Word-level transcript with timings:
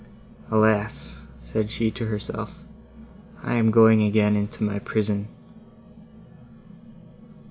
"Alas!" 0.49 1.19
said 1.43 1.69
she 1.69 1.91
to 1.91 2.07
herself, 2.07 2.63
"I 3.43 3.53
am 3.53 3.69
going 3.69 4.01
again 4.01 4.35
into 4.35 4.63
my 4.63 4.79
prison!" 4.79 5.27